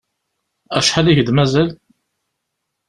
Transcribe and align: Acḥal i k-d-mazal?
Acḥal 0.77 1.07
i 1.11 1.13
k-d-mazal? 1.17 1.69